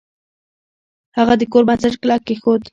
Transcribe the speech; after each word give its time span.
هغه 1.17 1.33
د 1.37 1.43
کور 1.51 1.63
بنسټ 1.69 1.93
کلک 2.01 2.21
کیښود. 2.27 2.61